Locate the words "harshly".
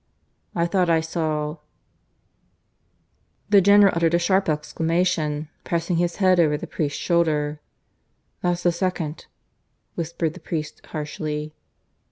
10.87-11.53